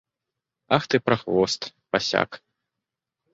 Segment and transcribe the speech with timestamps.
[0.77, 2.41] Ах ты, прахвост, басяк.